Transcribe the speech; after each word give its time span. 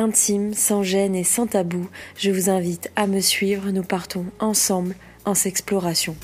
intime, 0.00 0.54
sans 0.54 0.82
gêne 0.82 1.14
et 1.14 1.24
sans 1.24 1.46
tabou. 1.46 1.88
Je 2.16 2.30
vous 2.30 2.50
invite 2.50 2.90
à 2.96 3.06
me 3.06 3.20
suivre, 3.20 3.70
nous 3.70 3.82
partons 3.82 4.24
ensemble 4.40 4.96
en 5.24 5.34
s'exploration. 5.34 6.16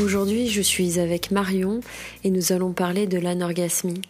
Aujourd'hui, 0.00 0.48
je 0.48 0.62
suis 0.62 0.98
avec 0.98 1.30
Marion 1.30 1.80
et 2.24 2.30
nous 2.30 2.52
allons 2.52 2.72
parler 2.72 3.06
de 3.06 3.18
l'anorgasmie. 3.18 4.02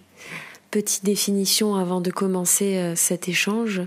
Petite 0.71 1.05
définition 1.05 1.77
avant 1.77 2.01
de 2.01 2.11
commencer 2.11 2.77
euh, 2.77 2.95
cet 2.95 3.29
échange. 3.29 3.83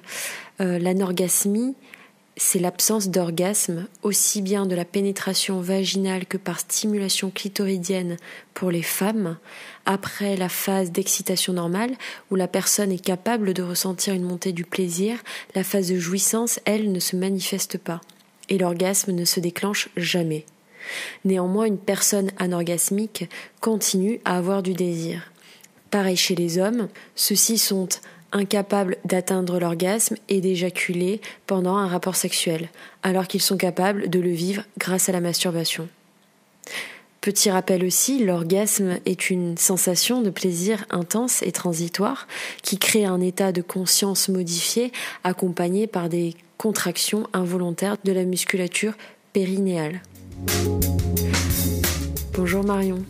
Euh, 0.59 0.79
l'anorgasmie, 0.79 1.75
c'est 2.37 2.59
l'absence 2.59 3.09
d'orgasme, 3.09 3.87
aussi 4.03 4.41
bien 4.41 4.65
de 4.65 4.75
la 4.75 4.85
pénétration 4.85 5.59
vaginale 5.59 6.25
que 6.25 6.37
par 6.37 6.59
stimulation 6.59 7.29
clitoridienne 7.29 8.17
pour 8.53 8.71
les 8.71 8.81
femmes, 8.81 9.37
après 9.85 10.37
la 10.37 10.49
phase 10.49 10.91
d'excitation 10.91 11.53
normale, 11.53 11.95
où 12.29 12.35
la 12.35 12.47
personne 12.47 12.91
est 12.91 13.03
capable 13.03 13.53
de 13.53 13.63
ressentir 13.63 14.13
une 14.13 14.23
montée 14.23 14.53
du 14.53 14.63
plaisir, 14.63 15.17
la 15.55 15.63
phase 15.63 15.89
de 15.89 15.99
jouissance, 15.99 16.59
elle, 16.65 16.91
ne 16.91 16.99
se 16.99 17.15
manifeste 17.15 17.77
pas, 17.77 18.01
et 18.49 18.57
l'orgasme 18.57 19.11
ne 19.11 19.25
se 19.25 19.39
déclenche 19.39 19.89
jamais. 19.97 20.45
Néanmoins, 21.25 21.65
une 21.65 21.77
personne 21.77 22.31
anorgasmique 22.37 23.29
continue 23.59 24.19
à 24.25 24.37
avoir 24.37 24.63
du 24.63 24.73
désir. 24.73 25.31
Pareil 25.89 26.15
chez 26.15 26.35
les 26.35 26.57
hommes, 26.57 26.87
ceux-ci 27.15 27.57
sont 27.57 27.89
incapables 28.31 28.97
d'atteindre 29.05 29.59
l'orgasme 29.59 30.15
et 30.29 30.41
d'éjaculer 30.41 31.21
pendant 31.47 31.77
un 31.77 31.87
rapport 31.87 32.15
sexuel, 32.15 32.69
alors 33.03 33.27
qu'ils 33.27 33.41
sont 33.41 33.57
capables 33.57 34.09
de 34.09 34.19
le 34.19 34.31
vivre 34.31 34.63
grâce 34.77 35.09
à 35.09 35.11
la 35.11 35.21
masturbation. 35.21 35.87
Petit 37.21 37.51
rappel 37.51 37.85
aussi, 37.85 38.23
l'orgasme 38.23 38.97
est 39.05 39.29
une 39.29 39.55
sensation 39.55 40.23
de 40.23 40.31
plaisir 40.31 40.85
intense 40.89 41.43
et 41.43 41.51
transitoire 41.51 42.27
qui 42.63 42.79
crée 42.79 43.05
un 43.05 43.21
état 43.21 43.51
de 43.51 43.61
conscience 43.61 44.27
modifié 44.27 44.91
accompagné 45.23 45.85
par 45.85 46.09
des 46.09 46.33
contractions 46.57 47.27
involontaires 47.33 47.97
de 48.03 48.11
la 48.11 48.23
musculature 48.23 48.93
périnéale. 49.33 50.01
Bonjour 52.33 52.63
Marion. 52.63 53.03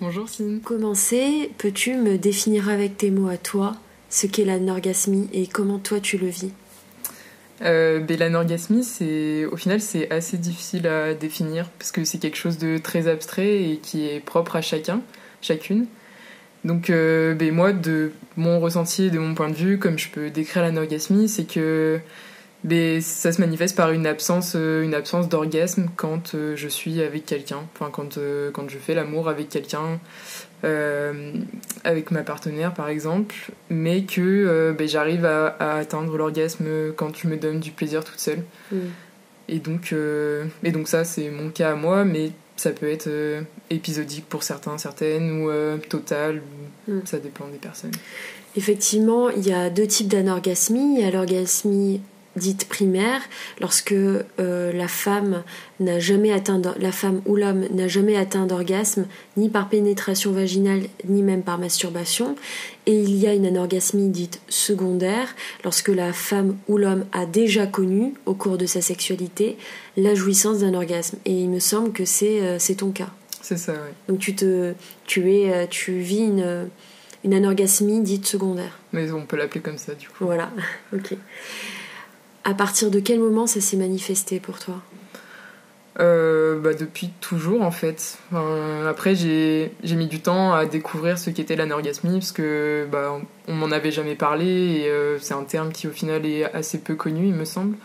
Bonjour 0.00 0.28
Cine. 0.28 0.60
Commencer, 0.60 1.52
peux-tu 1.56 1.94
me 1.94 2.18
définir 2.18 2.68
avec 2.68 2.96
tes 2.96 3.12
mots 3.12 3.28
à 3.28 3.36
toi 3.36 3.76
ce 4.10 4.26
qu'est 4.26 4.44
l'anorgasmie 4.44 5.28
et 5.32 5.46
comment 5.46 5.78
toi 5.78 6.00
tu 6.00 6.18
le 6.18 6.26
vis 6.26 6.52
euh, 7.62 8.00
ben, 8.00 8.18
L'anorgasmie, 8.18 8.84
c'est, 8.84 9.46
au 9.46 9.56
final, 9.56 9.80
c'est 9.80 10.10
assez 10.10 10.36
difficile 10.36 10.86
à 10.86 11.14
définir 11.14 11.70
parce 11.78 11.92
que 11.92 12.04
c'est 12.04 12.18
quelque 12.18 12.36
chose 12.36 12.58
de 12.58 12.76
très 12.78 13.08
abstrait 13.08 13.62
et 13.62 13.76
qui 13.78 14.06
est 14.06 14.20
propre 14.20 14.56
à 14.56 14.60
chacun, 14.60 15.00
chacune. 15.40 15.86
Donc, 16.64 16.90
euh, 16.90 17.34
ben, 17.34 17.54
moi, 17.54 17.72
de 17.72 18.12
mon 18.36 18.60
ressenti 18.60 19.04
et 19.04 19.10
de 19.10 19.18
mon 19.18 19.34
point 19.34 19.48
de 19.48 19.54
vue, 19.54 19.78
comme 19.78 19.98
je 19.98 20.10
peux 20.10 20.28
décrire 20.28 20.62
l'anorgasmie, 20.62 21.28
c'est 21.28 21.44
que 21.44 22.00
mais 22.62 23.00
ça 23.00 23.32
se 23.32 23.40
manifeste 23.40 23.76
par 23.76 23.90
une 23.92 24.06
absence, 24.06 24.52
euh, 24.54 24.82
une 24.82 24.94
absence 24.94 25.28
d'orgasme 25.28 25.88
quand 25.96 26.34
euh, 26.34 26.56
je 26.56 26.68
suis 26.68 27.00
avec 27.00 27.24
quelqu'un, 27.24 27.62
enfin 27.74 27.90
quand, 27.90 28.18
euh, 28.18 28.50
quand 28.50 28.68
je 28.68 28.76
fais 28.76 28.94
l'amour 28.94 29.28
avec 29.28 29.48
quelqu'un, 29.48 29.98
avec 31.84 32.10
ma 32.10 32.22
partenaire 32.22 32.74
par 32.74 32.90
exemple, 32.90 33.34
mais 33.70 34.02
que 34.02 34.74
ben, 34.76 34.86
j'arrive 34.86 35.24
à, 35.24 35.76
atteindre 35.76 36.18
l'orgasme 36.18 36.92
quand 36.96 37.16
je 37.16 37.28
me 37.28 37.38
donne 37.38 37.60
du 37.60 37.70
plaisir 37.70 38.04
toute 38.04 38.18
seule. 38.18 38.42
Mm. 38.70 38.76
Et, 39.48 39.58
donc, 39.58 39.94
et 40.62 40.70
donc 40.70 40.86
ça 40.86 41.04
c'est 41.04 41.30
mon 41.30 41.48
cas 41.48 41.70
à 41.70 41.74
moi, 41.76 42.04
mais 42.04 42.32
ça 42.56 42.72
peut 42.72 42.90
être 42.90 43.08
épisodique 43.70 44.26
pour 44.28 44.42
certains, 44.42 44.76
certaines, 44.76 45.30
ou 45.30 45.50
total, 45.88 46.42
mm. 46.88 46.98
ça 47.06 47.18
dépend 47.18 47.48
des 47.48 47.56
personnes. 47.56 47.92
Effectivement, 48.54 49.30
il 49.30 49.46
y 49.46 49.54
a 49.54 49.70
deux 49.70 49.86
types 49.86 50.08
d'anorgasmie. 50.08 50.96
Il 50.96 51.00
y 51.00 51.04
a 51.04 51.10
l'orgasmie 51.10 52.02
dite 52.40 52.68
primaire, 52.68 53.20
lorsque 53.60 53.92
euh, 53.92 54.72
la 54.72 54.88
femme 54.88 55.44
n'a 55.78 56.00
jamais 56.00 56.32
atteint, 56.32 56.60
la 56.80 56.90
femme 56.90 57.20
ou 57.26 57.36
l'homme 57.36 57.66
n'a 57.70 57.86
jamais 57.86 58.16
atteint 58.16 58.46
d'orgasme, 58.46 59.06
ni 59.36 59.48
par 59.48 59.68
pénétration 59.68 60.32
vaginale, 60.32 60.82
ni 61.08 61.22
même 61.22 61.42
par 61.42 61.58
masturbation. 61.58 62.34
Et 62.86 62.98
il 62.98 63.14
y 63.16 63.28
a 63.28 63.34
une 63.34 63.46
anorgasmie 63.46 64.08
dite 64.08 64.40
secondaire, 64.48 65.36
lorsque 65.62 65.88
la 65.88 66.12
femme 66.12 66.56
ou 66.66 66.78
l'homme 66.78 67.04
a 67.12 67.26
déjà 67.26 67.66
connu, 67.66 68.14
au 68.26 68.34
cours 68.34 68.58
de 68.58 68.66
sa 68.66 68.80
sexualité, 68.80 69.56
la 69.96 70.14
jouissance 70.14 70.60
d'un 70.60 70.74
orgasme. 70.74 71.18
Et 71.26 71.34
il 71.34 71.50
me 71.50 71.60
semble 71.60 71.92
que 71.92 72.04
c'est 72.04 72.40
euh, 72.40 72.58
ton 72.76 72.90
cas. 72.90 73.10
C'est 73.42 73.58
ça, 73.58 73.72
oui. 73.72 73.92
Donc 74.08 74.18
tu, 74.18 74.34
te, 74.34 74.74
tu, 75.04 75.32
es, 75.32 75.52
euh, 75.52 75.66
tu 75.68 75.98
vis 75.98 76.24
une, 76.24 76.68
une 77.24 77.34
anorgasmie 77.34 78.00
dite 78.00 78.26
secondaire. 78.26 78.78
Mais 78.92 79.10
on 79.12 79.26
peut 79.26 79.36
l'appeler 79.36 79.60
comme 79.60 79.78
ça, 79.78 79.94
du 79.94 80.08
coup. 80.08 80.24
Voilà, 80.24 80.50
ok. 80.94 81.14
À 82.44 82.54
partir 82.54 82.90
de 82.90 83.00
quel 83.00 83.20
moment 83.20 83.46
ça 83.46 83.60
s'est 83.60 83.76
manifesté 83.76 84.40
pour 84.40 84.58
toi 84.58 84.82
euh, 85.98 86.58
bah 86.58 86.72
depuis 86.72 87.10
toujours 87.20 87.62
en 87.62 87.70
fait. 87.70 88.18
après 88.88 89.14
j'ai 89.14 89.70
mis 89.84 90.06
du 90.06 90.20
temps 90.20 90.54
à 90.54 90.64
découvrir 90.64 91.18
ce 91.18 91.30
qu'était 91.30 91.56
l'anorgasmie 91.56 92.18
parce 92.20 92.32
que 92.32 92.86
bah, 92.90 93.18
on 93.48 93.54
m'en 93.54 93.70
avait 93.70 93.90
jamais 93.90 94.14
parlé 94.14 94.46
et 94.46 94.88
euh, 94.88 95.18
c'est 95.18 95.34
un 95.34 95.42
terme 95.42 95.72
qui 95.72 95.88
au 95.88 95.90
final 95.90 96.24
est 96.24 96.44
assez 96.54 96.78
peu 96.78 96.94
connu 96.94 97.26
il 97.26 97.34
me 97.34 97.44
semble. 97.44 97.76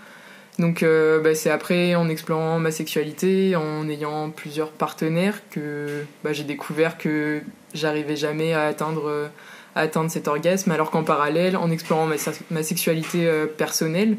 Donc 0.60 0.84
euh, 0.84 1.20
bah, 1.20 1.36
c'est 1.36 1.50
après 1.50 1.96
en 1.96 2.08
explorant 2.08 2.60
ma 2.60 2.72
sexualité, 2.72 3.56
en 3.56 3.90
ayant 3.90 4.30
plusieurs 4.30 4.70
partenaires 4.70 5.42
que 5.50 6.06
bah, 6.24 6.32
j'ai 6.32 6.44
découvert 6.46 6.98
que 6.98 7.42
j'arrivais 7.74 8.16
jamais 8.16 8.54
à 8.54 8.68
atteindre, 8.68 9.30
atteindre 9.76 10.10
cet 10.10 10.30
orgasme 10.30 10.72
alors 10.72 10.92
qu'en 10.92 11.04
parallèle 11.04 11.58
en 11.58 11.70
explorant 11.70 12.08
ma 12.52 12.64
sexualité 12.64 13.28
personnelle 13.58 14.16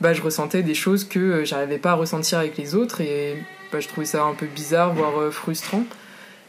bah, 0.00 0.14
je 0.14 0.22
ressentais 0.22 0.62
des 0.62 0.74
choses 0.74 1.04
que 1.04 1.18
euh, 1.18 1.44
j'arrivais 1.44 1.78
pas 1.78 1.90
à 1.90 1.94
ressentir 1.94 2.38
avec 2.38 2.56
les 2.56 2.74
autres 2.74 3.00
et 3.00 3.36
bah, 3.72 3.80
je 3.80 3.88
trouvais 3.88 4.06
ça 4.06 4.24
un 4.24 4.34
peu 4.34 4.46
bizarre, 4.46 4.94
voire 4.94 5.18
euh, 5.20 5.30
frustrant. 5.30 5.84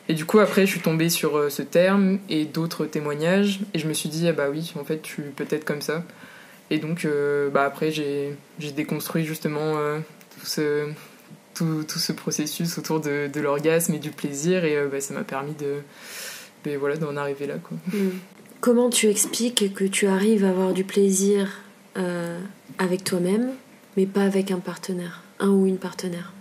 Et 0.08 0.14
du 0.14 0.26
coup, 0.26 0.40
après, 0.40 0.66
je 0.66 0.72
suis 0.72 0.80
tombée 0.80 1.10
sur 1.10 1.38
euh, 1.38 1.50
ce 1.50 1.62
terme 1.62 2.20
et 2.30 2.46
d'autres 2.46 2.86
témoignages 2.86 3.60
et 3.74 3.80
je 3.80 3.88
me 3.88 3.94
suis 3.94 4.10
dit, 4.10 4.28
ah 4.28 4.34
bah 4.34 4.48
oui, 4.50 4.74
en 4.80 4.84
fait, 4.84 5.02
tu 5.02 5.22
peux 5.36 5.46
être 5.50 5.66
comme 5.66 5.82
ça. 5.82 6.04
Et 6.70 6.78
donc, 6.78 7.06
bah 7.54 7.66
après, 7.66 7.92
j'ai 7.92 8.38
déconstruit 8.78 9.26
justement 9.26 9.74
tout, 9.74 10.46
ce, 10.46 10.88
tout, 11.54 11.84
tout, 11.84 12.00
ce 12.00 12.14
processus 12.14 12.78
autour 12.78 13.02
de, 13.02 13.30
l'orgasme 13.42 13.94
et 13.94 14.00
du 14.00 14.10
plaisir 14.10 14.64
et 14.64 14.78
bah, 14.90 15.02
ça 15.02 15.14
m'a 15.14 15.26
permis 15.26 15.52
de 15.52 15.82
ben, 16.64 16.78
voilà, 16.78 16.96
d'en 16.96 17.18
arriver 17.18 17.46
là. 17.46 17.56
Quoi. 17.62 17.78
Hmm. 17.92 18.12
Comment 18.62 18.90
tu 18.90 19.10
expliques 19.10 19.74
que 19.74 19.84
tu 19.84 20.08
arrives 20.08 20.46
à 20.46 20.50
avoir 20.52 20.72
du 20.72 20.86
plaisir 20.86 21.50
euh, 21.98 22.40
avec 22.78 23.04
toi-même, 23.04 23.52
mais 23.98 24.06
pas 24.06 24.24
avec 24.24 24.52
un 24.52 24.60
partenaire, 24.60 25.24
un 25.40 25.50
ou 25.50 25.66
une 25.66 25.78
partenaire 25.78 26.32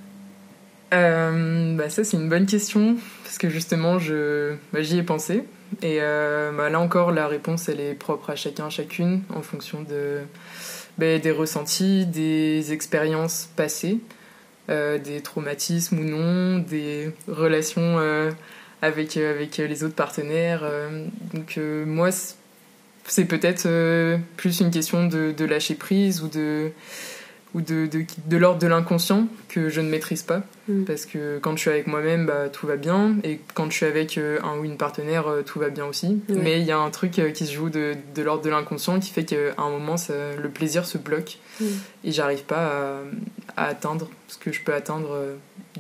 euh, 0.94 1.76
bah 1.76 1.90
Ça, 1.90 2.04
c'est 2.04 2.16
une 2.16 2.28
bonne 2.28 2.46
question, 2.46 2.96
parce 3.24 3.36
que 3.36 3.48
justement, 3.48 3.98
je, 3.98 4.54
bah, 4.72 4.82
j'y 4.82 4.98
ai 4.98 5.02
pensé. 5.02 5.44
Et 5.82 5.98
euh, 6.00 6.52
bah, 6.56 6.70
là 6.70 6.78
encore, 6.78 7.10
la 7.10 7.26
réponse, 7.26 7.68
elle 7.68 7.80
est 7.80 7.94
propre 7.94 8.30
à 8.30 8.36
chacun, 8.36 8.70
chacune, 8.70 9.22
en 9.34 9.42
fonction 9.42 9.82
de, 9.82 10.20
bah, 10.98 11.18
des 11.18 11.30
ressentis, 11.32 12.06
des 12.06 12.72
expériences 12.72 13.48
passées, 13.56 13.98
des 14.68 15.20
traumatismes 15.20 15.98
ou 15.98 16.04
non, 16.04 16.58
des 16.58 17.12
relations 17.26 17.98
avec, 18.82 19.16
avec 19.16 19.56
les 19.56 19.82
autres 19.82 19.96
partenaires. 19.96 20.62
donc 21.34 21.58
moi, 21.86 22.12
peut-être 23.04 23.66
euh, 23.66 24.18
plus 24.36 24.60
une 24.60 24.70
question 24.70 25.06
de, 25.06 25.44
lâcher 25.44 25.74
prise 25.74 26.22
ou 26.22 26.28
de 26.28 26.70
ou 27.52 27.60
de, 27.60 27.88
de, 28.26 28.36
l'ordre 28.36 28.60
de 28.60 28.68
l'inconscient 28.68 29.26
que 29.48 29.70
je 29.70 29.80
ne 29.80 29.88
maîtrise 29.88 30.22
pas. 30.22 30.44
Mm. 30.68 30.84
Parce 30.84 31.04
que 31.04 31.40
quand 31.40 31.56
je 31.56 31.62
suis 31.62 31.70
avec 31.70 31.88
moi-même, 31.88 32.26
bah, 32.26 32.48
tout 32.48 32.68
va 32.68 32.76
bien. 32.76 33.16
Et 33.24 33.40
quand 33.54 33.68
je 33.72 33.76
suis 33.76 33.86
avec 33.86 34.18
euh, 34.18 34.38
un 34.44 34.56
ou 34.58 34.64
une 34.64 34.76
partenaire, 34.76 35.26
euh, 35.26 35.42
tout 35.42 35.58
va 35.58 35.68
bien 35.68 35.84
aussi. 35.86 36.20
Mais 36.28 36.60
il 36.60 36.64
y 36.64 36.70
a 36.70 36.78
un 36.78 36.90
truc 36.90 37.20
qui 37.34 37.46
se 37.46 37.52
joue 37.52 37.68
de, 37.68 37.96
l'ordre 38.18 38.44
de 38.44 38.50
l'inconscient 38.50 39.00
qui 39.00 39.10
fait 39.10 39.24
qu'à 39.24 39.36
un 39.58 39.68
moment, 39.68 39.96
le 40.08 40.48
plaisir 40.48 40.86
se 40.86 40.96
bloque. 40.96 41.38
Mm. 41.60 41.64
Et 42.04 42.12
j'arrive 42.12 42.44
pas 42.44 43.02
à, 43.56 43.66
atteindre 43.66 44.08
ce 44.28 44.38
que 44.38 44.52
je 44.52 44.62
peux 44.62 44.72
atteindre 44.72 45.18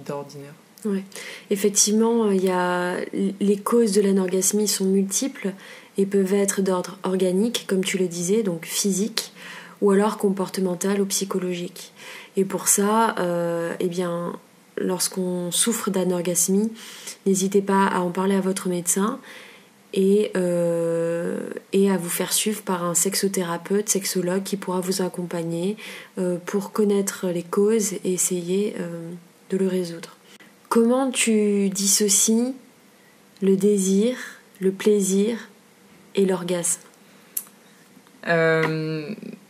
d'ordinaire. 0.04 0.54
Ouais. 0.84 1.04
Effectivement, 1.50 2.32
il 2.32 2.44
y 2.44 2.50
a... 2.50 2.96
les 3.12 3.56
causes 3.58 3.92
de 3.92 4.00
l'anorgasmie 4.00 4.66
sont 4.66 4.86
multiples 4.86 5.52
et 6.00 6.06
peuvent 6.06 6.32
être 6.32 6.62
d'ordre 6.62 6.96
organique, 7.02 7.66
comme 7.66 7.84
tu 7.84 7.98
le 7.98 8.08
disais, 8.08 8.42
donc 8.42 8.64
physique, 8.64 9.32
ou 9.82 9.90
alors 9.90 10.16
comportemental 10.16 10.98
ou 11.02 11.04
psychologique. 11.04 11.92
Et 12.38 12.46
pour 12.46 12.68
ça, 12.68 13.14
euh, 13.18 13.74
eh 13.80 13.88
bien, 13.88 14.32
lorsqu'on 14.78 15.50
souffre 15.50 15.90
d'anorgasmie, 15.90 16.72
n'hésitez 17.26 17.60
pas 17.60 17.86
à 17.86 18.00
en 18.00 18.08
parler 18.10 18.34
à 18.34 18.40
votre 18.40 18.70
médecin 18.70 19.20
et, 19.92 20.30
euh, 20.38 21.50
et 21.74 21.90
à 21.90 21.98
vous 21.98 22.08
faire 22.08 22.32
suivre 22.32 22.62
par 22.62 22.82
un 22.82 22.94
sexothérapeute, 22.94 23.90
sexologue 23.90 24.42
qui 24.42 24.56
pourra 24.56 24.80
vous 24.80 25.02
accompagner 25.02 25.76
euh, 26.16 26.38
pour 26.46 26.72
connaître 26.72 27.26
les 27.26 27.42
causes 27.42 27.92
et 27.92 28.14
essayer 28.14 28.74
de 29.50 29.56
le 29.58 29.68
résoudre. 29.68 30.16
Comment 30.70 31.10
tu 31.10 31.68
dissocies 31.68 32.54
le 33.42 33.56
désir, 33.56 34.16
le 34.60 34.72
plaisir 34.72 35.49
et 36.14 36.26
l'orgasme 36.26 36.80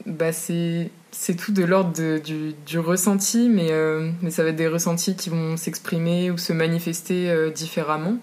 bah 0.07 0.33
c'est 0.33 0.91
c'est 1.13 1.35
tout 1.35 1.53
de 1.53 1.65
l'ordre 1.65 2.19
du, 2.21 2.55
du, 2.67 2.79
ressenti, 2.79 3.49
mais, 3.49 3.69
euh, 3.71 4.11
mais 4.23 4.31
ça 4.31 4.43
va 4.43 4.51
être 4.51 4.57
des 4.57 4.69
ressentis 4.69 5.17
qui 5.17 5.29
vont 5.29 5.57
s'exprimer 5.57 6.31
ou 6.31 6.39
se 6.39 6.53
manifester 6.53 7.31
euh, 7.31 7.51
différemment. 7.51 8.17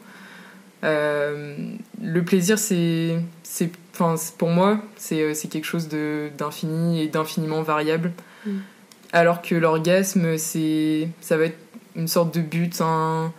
Euh, 0.83 1.55
le 2.01 2.23
plaisir, 2.23 2.57
c'est, 2.57 3.19
c'est, 3.43 3.71
pour 4.37 4.49
moi, 4.49 4.79
c'est, 4.95 5.33
c'est 5.33 5.47
quelque 5.47 5.65
chose 5.65 5.89
d'infini 6.37 7.01
et 7.01 7.07
d'infiniment 7.07 7.61
variable. 7.61 8.13
Mm. 8.45 8.51
Alors 9.11 9.41
que 9.41 9.55
l'orgasme, 9.55 10.37
c'est, 10.37 11.09
ça 11.19 11.37
va 11.37 11.45
être 11.45 11.59
une 11.95 12.07
sorte 12.07 12.33
de 12.33 12.41
but, 12.41 12.79
un, 12.81 13.33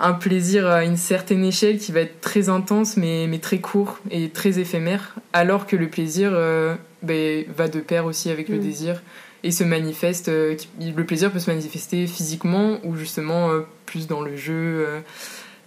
un 0.00 0.12
plaisir 0.12 0.66
à 0.68 0.84
une 0.84 0.96
certaine 0.96 1.44
échelle 1.44 1.78
qui 1.78 1.92
va 1.92 2.00
être 2.00 2.20
très 2.20 2.48
intense 2.48 2.96
mais, 2.96 3.26
mais 3.28 3.38
très 3.38 3.58
court 3.58 3.98
et 4.10 4.28
très 4.28 4.58
éphémère, 4.58 5.16
alors 5.32 5.66
que 5.66 5.76
le 5.76 5.88
plaisir 5.88 6.30
euh, 6.32 6.76
ben, 7.02 7.44
va 7.54 7.68
de 7.68 7.80
pair 7.80 8.04
aussi 8.04 8.30
avec 8.30 8.48
le 8.48 8.58
mm. 8.58 8.60
désir 8.60 9.02
et 9.42 9.50
se 9.50 9.64
manifeste. 9.64 10.28
Euh, 10.28 10.56
le 10.80 11.04
plaisir 11.04 11.32
peut 11.32 11.38
se 11.38 11.50
manifester 11.50 12.06
physiquement 12.06 12.78
ou 12.84 12.96
justement 12.96 13.50
euh, 13.50 13.60
plus 13.86 14.06
dans 14.06 14.20
le 14.20 14.36
jeu, 14.36 14.86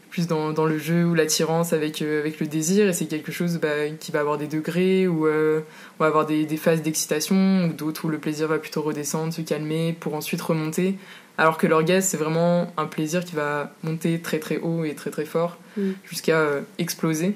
plus 0.10 0.28
dans, 0.28 0.52
dans, 0.52 0.66
le 0.66 0.78
jeu 0.78 1.06
ou 1.06 1.14
l'attirance 1.14 1.74
avec, 1.74 2.02
avec 2.02 2.40
le 2.40 2.48
désir 2.48 2.88
et 2.88 2.94
c'est 2.94 3.08
quelque 3.08 3.32
chose 3.32 3.60
bah, 3.62 3.90
qui 4.00 4.12
va 4.12 4.20
avoir 4.20 4.38
des 4.38 4.48
degrés 4.48 5.08
ou 5.08 5.28
on 5.28 5.64
va 6.00 6.06
avoir 6.06 6.26
des, 6.26 6.46
des 6.46 6.58
phases 6.58 6.82
d'excitation 6.82 7.66
ou 7.66 7.74
d'autres 7.74 8.06
où 8.06 8.10
le 8.10 8.20
plaisir 8.20 8.48
va 8.48 8.60
plutôt 8.60 8.82
redescendre, 8.82 9.34
se 9.34 9.42
calmer 9.42 9.94
pour 10.00 10.14
ensuite 10.14 10.42
remonter 10.42 10.96
alors 11.42 11.58
que 11.58 11.66
l'orgasme, 11.66 12.08
c'est 12.08 12.18
vraiment 12.18 12.72
un 12.78 12.86
plaisir 12.86 13.26
qui 13.26 13.34
va 13.34 13.72
monter 13.82 14.20
très 14.20 14.38
très 14.38 14.60
haut 14.60 14.86
et 14.86 14.94
très 14.94 15.10
très 15.10 15.26
fort 15.26 15.58
mm. 15.76 15.94
jusqu'à 16.08 16.38
euh, 16.38 16.62
exploser. 16.78 17.36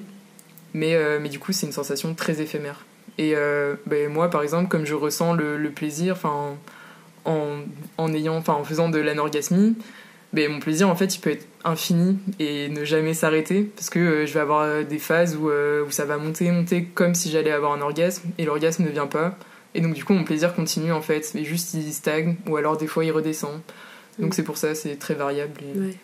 Mais, 0.74 0.94
euh, 0.94 1.18
mais 1.20 1.28
du 1.28 1.40
coup, 1.40 1.52
c'est 1.52 1.66
une 1.66 1.72
sensation 1.72 2.14
très 2.14 2.40
éphémère. 2.40 2.86
Et 3.18 3.32
euh, 3.34 3.74
ben, 3.86 4.08
moi, 4.08 4.30
par 4.30 4.44
exemple, 4.44 4.68
comme 4.68 4.86
je 4.86 4.94
ressens 4.94 5.34
le, 5.34 5.70
plaisir 5.70 6.18
en, 6.22 6.56
en, 7.24 8.14
ayant, 8.14 8.40
en 8.46 8.62
faisant 8.62 8.90
de 8.90 9.00
l'anorgasmie, 9.00 9.74
ben, 10.32 10.52
mon 10.52 10.60
plaisir, 10.60 10.88
en 10.88 10.94
fait, 10.94 11.16
il 11.16 11.18
peut 11.18 11.30
être 11.30 11.48
infini 11.64 12.16
et 12.38 12.68
ne 12.68 12.84
jamais 12.84 13.12
s'arrêter 13.12 13.64
parce 13.74 13.90
que 13.90 14.24
je 14.24 14.32
vais 14.32 14.40
avoir 14.40 14.84
des 14.84 15.00
phases 15.00 15.34
où, 15.34 15.48
où 15.48 15.90
ça 15.90 16.04
va 16.04 16.16
monter, 16.16 16.52
monter 16.52 16.84
comme 16.84 17.16
si 17.16 17.28
j'allais 17.28 17.50
avoir 17.50 17.72
un 17.72 17.80
orgasme 17.80 18.28
et 18.38 18.44
l'orgasme 18.44 18.84
ne 18.84 18.90
vient 18.90 19.08
pas. 19.08 19.36
Et 19.74 19.80
donc, 19.80 19.94
du 19.94 20.04
coup, 20.04 20.12
mon 20.12 20.22
plaisir 20.22 20.54
continue 20.54 20.92
en 20.92 21.02
fait, 21.02 21.32
et 21.34 21.44
juste 21.44 21.74
il 21.74 21.92
stagne 21.92 22.36
ou 22.48 22.56
alors 22.56 22.76
des 22.76 22.86
fois 22.86 23.04
il 23.04 23.10
redescend. 23.10 23.60
Donc 24.18 24.34
c'est 24.34 24.42
pour 24.42 24.56
ça, 24.56 24.74
c'est 24.74 24.96
très 24.96 25.14
variable 25.14 25.60
et 25.62 25.96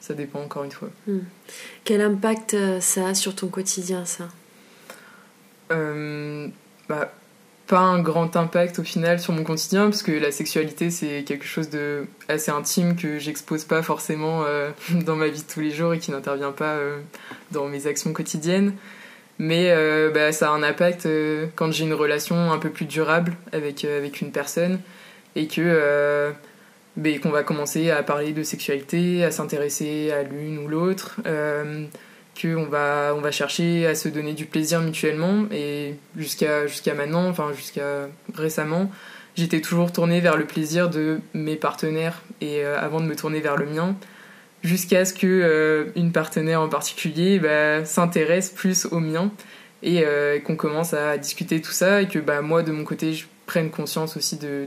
ça 0.00 0.14
dépend 0.14 0.40
encore 0.40 0.64
une 0.64 0.70
fois. 0.70 0.88
Hmm. 1.06 1.20
Quel 1.84 2.00
impact 2.00 2.54
euh, 2.54 2.80
ça 2.80 3.08
a 3.08 3.14
sur 3.14 3.34
ton 3.34 3.48
quotidien, 3.48 4.04
ça? 4.04 4.28
Euh, 5.72 6.48
bah, 6.88 7.12
Pas 7.66 7.80
un 7.80 8.00
grand 8.00 8.36
impact 8.36 8.78
au 8.78 8.84
final 8.84 9.20
sur 9.20 9.32
mon 9.32 9.42
quotidien, 9.42 9.84
parce 9.84 10.02
que 10.02 10.12
la 10.12 10.30
sexualité, 10.30 10.90
c'est 10.90 11.24
quelque 11.24 11.44
chose 11.44 11.68
de 11.68 12.06
assez 12.28 12.50
intime 12.50 12.96
que 12.96 13.18
j'expose 13.18 13.64
pas 13.64 13.82
forcément 13.82 14.44
euh, 14.46 14.70
dans 15.04 15.16
ma 15.16 15.28
vie 15.28 15.42
de 15.42 15.52
tous 15.52 15.60
les 15.60 15.72
jours 15.72 15.92
et 15.94 15.98
qui 15.98 16.10
n'intervient 16.10 16.52
pas 16.52 16.78
dans 17.50 17.66
mes 17.66 17.86
actions 17.86 18.12
quotidiennes. 18.12 18.74
Mais 19.40 19.72
bah, 20.12 20.32
ça 20.32 20.48
a 20.48 20.52
un 20.52 20.64
impact 20.64 21.06
quand 21.54 21.70
j'ai 21.70 21.84
une 21.84 21.94
relation 21.94 22.50
un 22.50 22.58
peu 22.58 22.70
plus 22.70 22.86
durable 22.86 23.36
avec, 23.52 23.84
avec 23.84 24.20
une 24.20 24.32
personne 24.32 24.80
et 25.36 25.46
que 25.46 26.32
qu'on 27.20 27.30
va 27.30 27.42
commencer 27.42 27.90
à 27.90 28.02
parler 28.02 28.32
de 28.32 28.42
sexualité, 28.42 29.24
à 29.24 29.30
s'intéresser 29.30 30.10
à 30.10 30.22
l'une 30.22 30.58
ou 30.58 30.68
l'autre, 30.68 31.16
euh, 31.26 31.84
qu'on 32.40 32.64
va, 32.64 33.14
on 33.16 33.20
va 33.20 33.30
chercher 33.30 33.86
à 33.86 33.94
se 33.94 34.08
donner 34.08 34.32
du 34.32 34.46
plaisir 34.46 34.80
mutuellement. 34.80 35.46
Et 35.52 35.94
jusqu'à 36.16 36.66
jusqu'à 36.66 36.94
maintenant, 36.94 37.28
enfin 37.28 37.52
jusqu'à 37.54 38.08
récemment, 38.34 38.90
j'étais 39.36 39.60
toujours 39.60 39.92
tournée 39.92 40.20
vers 40.20 40.36
le 40.36 40.44
plaisir 40.44 40.90
de 40.90 41.20
mes 41.34 41.56
partenaires 41.56 42.22
et 42.40 42.64
euh, 42.64 42.78
avant 42.78 43.00
de 43.00 43.06
me 43.06 43.14
tourner 43.14 43.40
vers 43.40 43.56
le 43.56 43.66
mien, 43.66 43.96
jusqu'à 44.62 45.04
ce 45.04 45.14
que 45.14 45.26
euh, 45.26 45.92
une 45.94 46.12
partenaire 46.12 46.60
en 46.60 46.68
particulier 46.68 47.38
bah, 47.38 47.84
s'intéresse 47.84 48.50
plus 48.50 48.86
au 48.90 48.98
mien 48.98 49.30
et 49.84 50.04
qu'on 50.44 50.56
commence 50.56 50.92
à 50.92 51.16
discuter 51.18 51.62
tout 51.62 51.70
ça 51.70 52.02
et 52.02 52.08
que 52.08 52.18
bah, 52.18 52.42
moi 52.42 52.64
de 52.64 52.72
mon 52.72 52.82
côté 52.82 53.12
je 53.12 53.26
prenne 53.46 53.70
conscience 53.70 54.16
aussi 54.16 54.36
de, 54.36 54.66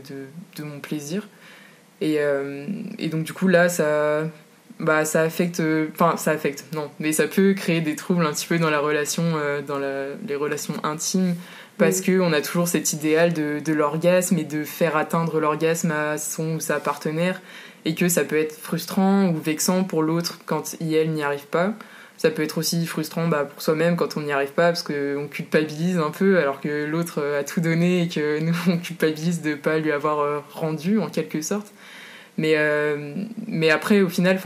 de 0.56 0.63
mon 0.63 0.80
plaisir. 0.80 1.27
Et, 2.01 2.15
euh, 2.18 2.65
et 2.98 3.07
donc 3.07 3.24
du 3.24 3.33
coup 3.33 3.48
là 3.48 3.69
ça 3.69 4.24
bah 4.80 5.06
ça 5.06 5.21
affecte 5.21 5.62
enfin 5.94 6.18
ça 6.18 6.31
affecte 6.31 6.65
non 6.74 6.89
mais 7.00 7.12
ça 7.12 7.27
peut 7.27 7.53
créer 7.53 7.81
des 7.81 7.95
troubles 7.95 8.25
un 8.25 8.33
petit 8.33 8.48
peu 8.48 8.57
dans 8.57 8.71
la 8.71 8.80
relation 8.80 9.24
euh, 9.36 9.62
dans 9.62 9.77
la, 9.77 10.07
les 10.27 10.36
relations 10.36 10.74
intimes 10.83 11.36
parce 11.77 12.01
que 12.01 12.19
on 12.19 12.33
a 12.33 12.42
toujours 12.42 12.68
cet 12.68 12.94
idéal 12.94 13.33
de, 13.33 13.59
de 13.63 13.74
l'orgasme 13.74 14.38
et 14.39 14.44
de 14.44 14.63
faire 14.63 14.98
atteindre 14.98 15.39
l'orgasme 15.39 15.92
à 15.92 16.18
son 16.18 16.56
ou 16.56 16.59
sa 16.59 16.80
partenaire 16.80 17.39
et 17.86 17.94
que 17.94 18.09
ça 18.09 18.24
peut 18.24 18.38
être 18.38 18.55
frustrant 18.55 19.29
ou 19.29 19.38
vexant 19.38 19.84
pour 19.84 20.01
l'autre 20.01 20.39
quand 20.46 20.75
il 20.79 20.93
elle 20.96 21.12
n'y 21.12 21.24
arrive 21.24 21.46
pas 21.48 21.74
ça 22.22 22.30
peut 22.30 22.44
être 22.44 22.60
aussi 22.60 22.86
frustrant 22.86 23.28
bah, 23.28 23.46
pour 23.46 23.63
soi-même 23.63 23.96
quand 23.96 24.16
on 24.16 24.22
n'y 24.22 24.32
arrive 24.32 24.51
pas 24.51 24.68
parce 24.68 24.84
qu'on 24.84 25.28
culpabilise 25.28 25.98
un 25.98 26.12
peu 26.12 26.38
alors 26.38 26.62
que 26.62 26.86
l'autre 26.86 27.24
a 27.40 27.44
tout 27.44 27.62
donné 27.62 28.04
et 28.04 28.08
que 28.08 28.40
nous 28.40 28.54
on 28.68 28.78
culpabilise 28.78 29.42
de 29.42 29.56
pas 29.56 29.80
lui 29.80 29.92
avoir 29.92 30.20
euh, 30.20 30.40
rendu 30.54 31.00
en 31.00 31.10
quelque 31.10 31.42
sorte 31.42 31.74
mais, 32.38 32.54
euh, 32.58 33.25
après, 33.72 34.01
au 34.01 34.10
final, 34.10 34.40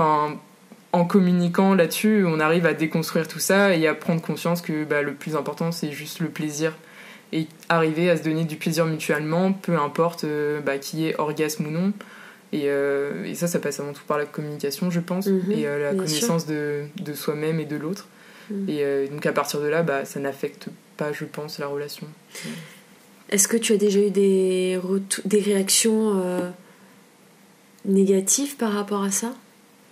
en 0.92 1.06
communiquant 1.06 1.76
là-dessus, 1.76 2.26
on 2.28 2.40
arrive 2.40 2.66
à 2.66 2.74
déconstruire 2.74 3.28
tout 3.28 3.40
ça 3.40 3.76
et 3.76 3.88
à 3.88 3.94
prendre 3.94 4.22
conscience 4.22 4.62
que 4.62 4.84
bah, 4.84 5.02
le 5.02 5.14
plus 5.14 5.36
important, 5.36 5.72
c'est 5.72 5.92
juste 5.92 6.20
le 6.20 6.30
plaisir. 6.30 6.74
Et 7.32 7.48
arriver 7.70 8.10
à 8.10 8.18
se 8.18 8.24
donner 8.24 8.44
du 8.44 8.56
plaisir 8.56 8.86
mutuellement, 8.86 9.52
peu 9.52 9.78
importe 9.78 10.24
euh, 10.24 10.62
bah, 10.62 10.78
qui 10.78 11.08
est 11.08 11.20
orgasme 11.20 11.68
ou 11.68 11.72
non. 11.72 11.94
Et, 12.56 12.64
euh, 12.66 13.26
et, 13.26 13.36
ça, 13.36 13.48
ça 13.48 13.60
passe 13.60 13.80
avant 13.80 13.94
tout 13.94 14.04
par 14.08 14.18
la 14.18 14.26
communication, 14.26 14.90
je 14.90 15.00
pense, 15.00 15.28
mhm, 15.28 15.52
et 15.52 15.64
la 15.64 15.94
connaissance 15.94 16.46
de, 16.46 16.86
de 17.02 17.14
soi-même 17.14 17.60
et 17.60 17.66
de 17.66 17.76
l'autre. 17.76 18.08
Mhm. 18.50 18.70
Et 18.70 19.08
donc 19.10 19.26
à 19.26 19.34
partir 19.34 19.60
de 19.60 19.68
là, 19.68 19.84
bah, 19.84 20.06
ça 20.06 20.20
n'affecte 20.20 20.68
pas, 20.98 21.12
je 21.12 21.26
pense, 21.26 21.60
la 21.60 21.68
relation. 21.68 22.08
Est-ce 23.30 23.48
que 23.48 23.58
tu 23.58 23.74
as 23.74 23.78
déjà 23.78 24.00
eu 24.00 24.12
des, 24.12 24.80
des 25.26 25.40
réactions 25.40 26.22
négatif 27.84 28.58
par 28.58 28.72
rapport 28.72 29.04
à 29.04 29.12
ça? 29.12 29.34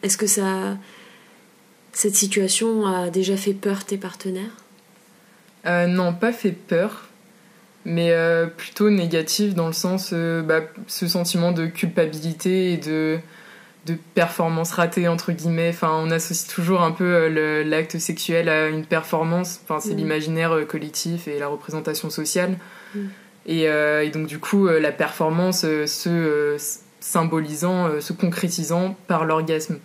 Est-ce 0.04 0.18
que 0.18 0.28
ça, 0.28 0.78
cette 1.94 2.16
situation 2.16 2.86
a 2.86 3.10
déjà 3.10 3.38
fait 3.38 3.54
peur 3.54 3.86
tes 3.86 3.98
partenaires? 3.98 4.64
Euh, 5.66 5.88
Non, 5.88 6.14
pas 6.14 6.34
fait 6.34 6.52
peur, 6.52 7.10
mais 7.86 8.12
euh, 8.12 8.48
plutôt 8.48 8.90
négatif 8.90 9.56
dans 9.56 9.68
le 9.68 9.74
sens, 9.74 10.12
euh, 10.14 10.42
bah, 10.42 10.62
ce 10.88 11.08
sentiment 11.08 11.52
de 11.52 11.66
culpabilité 11.66 12.74
et 12.74 12.78
de, 12.78 13.20
de 13.86 13.98
performance 14.16 14.72
ratée, 14.72 15.08
entre 15.08 15.32
guillemets. 15.32 15.70
Enfin, 15.70 15.92
on 15.94 16.12
associe 16.12 16.54
toujours 16.54 16.82
un 16.82 16.92
peu 16.92 17.28
l'acte 17.64 17.98
sexuel 17.98 18.50
à 18.50 18.68
une 18.70 18.86
performance. 18.86 19.62
Enfin, 19.64 19.80
c'est 19.80 19.94
mm. 19.94 19.98
l'imaginaire 19.98 20.68
collectif 20.68 21.28
et 21.28 21.40
la 21.40 21.48
représentation 21.48 22.10
sociale. 22.10 22.58
Mm. 22.96 23.00
Et, 23.46 23.64
et, 23.64 24.10
donc, 24.10 24.28
du 24.28 24.40
coup, 24.40 24.68
la 24.68 24.92
performance 24.94 25.62
se 25.62 26.58
symbolisant, 27.04 27.88
euh, 27.88 28.00
se 28.00 28.14
concrétisant 28.14 28.96
par 29.08 29.26
l'orgasme. 29.26 29.80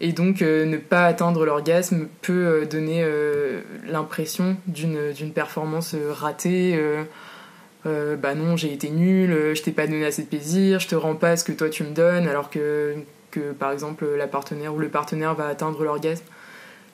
Et 0.00 0.12
donc 0.12 0.42
euh, 0.42 0.64
ne 0.64 0.76
pas 0.76 1.06
atteindre 1.06 1.44
l'orgasme 1.44 2.08
peut 2.20 2.46
euh, 2.46 2.66
donner 2.66 3.04
l'impression 3.86 4.56
d'une 4.66 5.32
performance 5.32 5.94
ratée. 6.10 6.78
Bah 7.84 8.34
non, 8.34 8.56
j'ai 8.56 8.72
été 8.72 8.90
nulle, 8.90 9.54
je 9.54 9.62
t'ai 9.62 9.72
pas 9.72 9.86
donné 9.86 10.04
assez 10.04 10.22
de 10.22 10.28
plaisir, 10.28 10.78
je 10.80 10.88
te 10.88 10.94
rends 10.94 11.14
pas 11.14 11.36
ce 11.36 11.44
que 11.44 11.52
toi 11.52 11.70
tu 11.70 11.84
me 11.84 11.90
donnes, 11.90 12.28
alors 12.28 12.50
que, 12.50 12.94
que 13.30 13.52
par 13.52 13.72
exemple 13.72 14.06
la 14.16 14.26
partenaire 14.26 14.74
ou 14.74 14.78
le 14.78 14.88
partenaire 14.88 15.34
va 15.34 15.46
atteindre 15.46 15.82
l'orgasme. 15.82 16.24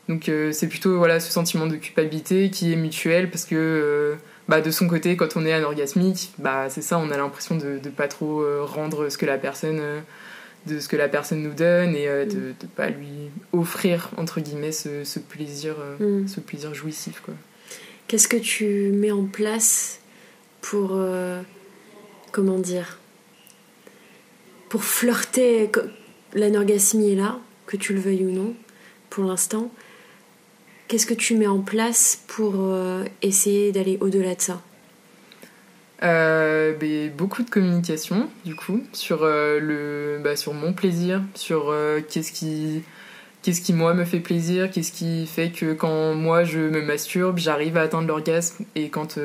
Donc 0.08 0.30
c'est 0.52 0.68
plutôt 0.68 0.98
voilà 0.98 1.18
ce 1.18 1.32
sentiment 1.32 1.66
de 1.66 1.76
culpabilité 1.76 2.50
qui 2.50 2.72
est 2.72 2.76
mutuel 2.76 3.30
parce 3.30 3.44
que 3.44 4.16
bah, 4.48 4.60
de 4.60 4.70
son 4.70 4.88
côté, 4.88 5.16
quand 5.16 5.36
on 5.36 5.46
est 5.46 5.52
anorgasmique, 5.52 6.32
bah, 6.38 6.68
c'est 6.68 6.82
ça, 6.82 6.98
on 6.98 7.10
a 7.10 7.16
l'impression 7.16 7.56
de 7.56 7.80
ne 7.82 7.90
pas 7.90 8.08
trop 8.08 8.42
euh, 8.42 8.62
rendre 8.62 9.08
ce 9.08 9.16
que 9.16 9.24
la 9.24 9.38
personne, 9.38 9.78
euh, 9.80 10.00
de 10.66 10.80
ce 10.80 10.88
que 10.88 10.96
la 10.96 11.08
personne 11.08 11.42
nous 11.42 11.54
donne 11.54 11.96
et 11.96 12.08
euh, 12.08 12.26
de 12.26 12.48
ne 12.48 12.68
pas 12.76 12.90
lui 12.90 13.30
offrir, 13.52 14.10
entre 14.18 14.40
guillemets, 14.40 14.72
ce, 14.72 15.04
ce 15.04 15.18
plaisir, 15.18 15.76
mm. 15.98 16.28
ce 16.28 16.40
plaisir 16.40 16.74
jouissif. 16.74 17.20
Quoi. 17.24 17.34
Qu'est-ce 18.06 18.28
que 18.28 18.36
tu 18.36 18.92
mets 18.92 19.12
en 19.12 19.24
place 19.24 20.00
pour, 20.64 20.92
euh, 20.92 21.42
comment 22.32 22.58
dire, 22.58 22.98
pour 24.70 24.82
flirter 24.82 25.70
l'anorgasmie 26.32 27.12
est 27.12 27.16
là, 27.16 27.38
que 27.66 27.76
tu 27.76 27.92
le 27.92 28.00
veuilles 28.00 28.24
ou 28.24 28.30
non, 28.30 28.54
pour 29.10 29.24
l'instant. 29.24 29.70
Qu'est-ce 30.88 31.04
que 31.04 31.12
tu 31.12 31.36
mets 31.36 31.46
en 31.46 31.60
place 31.60 32.22
pour 32.28 32.54
euh, 32.56 33.04
essayer 33.20 33.72
d'aller 33.72 33.98
au-delà 34.00 34.34
de 34.34 34.40
ça? 34.40 34.62
Euh, 36.02 36.72
ben, 36.72 37.10
beaucoup 37.10 37.42
de 37.42 37.50
communication 37.50 38.28
du 38.44 38.56
coup 38.56 38.82
sur 38.92 39.24
le 39.24 40.18
bah, 40.22 40.34
sur 40.34 40.52
mon 40.52 40.72
plaisir 40.72 41.22
sur 41.34 41.74
qu'est-ce 42.08 42.32
qui 42.32 42.82
qu'est-ce 43.44 43.60
qui 43.60 43.72
moi 43.74 43.94
me 43.94 44.04
fait 44.04 44.20
plaisir? 44.20 44.70
Qu'est-ce 44.70 44.90
qui 44.90 45.26
fait 45.26 45.50
que 45.50 45.74
quand 45.74 46.14
moi 46.14 46.44
je 46.44 46.58
me 46.58 46.82
masturbe 46.82 47.38
j'arrive 47.38 47.76
à 47.76 47.82
atteindre 47.82 48.08
l'orgasme 48.08 48.64
et 48.74 48.88
quand 48.88 49.18